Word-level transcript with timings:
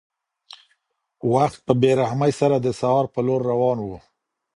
وخت 1.33 1.59
په 1.67 1.73
بې 1.81 1.91
رحمۍ 2.01 2.31
سره 2.41 2.55
د 2.59 2.67
سهار 2.79 3.05
په 3.13 3.19
لور 3.27 3.41
روان 3.51 3.77
و. 3.83 3.89